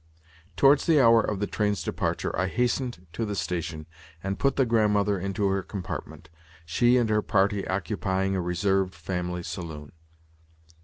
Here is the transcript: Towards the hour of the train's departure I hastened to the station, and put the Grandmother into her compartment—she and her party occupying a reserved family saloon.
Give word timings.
Towards 0.57 0.87
the 0.87 0.99
hour 0.99 1.21
of 1.21 1.39
the 1.39 1.45
train's 1.45 1.83
departure 1.83 2.35
I 2.35 2.47
hastened 2.47 3.05
to 3.13 3.23
the 3.23 3.35
station, 3.35 3.85
and 4.23 4.39
put 4.39 4.55
the 4.55 4.65
Grandmother 4.65 5.19
into 5.19 5.47
her 5.49 5.61
compartment—she 5.61 6.97
and 6.97 7.07
her 7.11 7.21
party 7.21 7.67
occupying 7.67 8.35
a 8.35 8.41
reserved 8.41 8.95
family 8.95 9.43
saloon. 9.43 9.91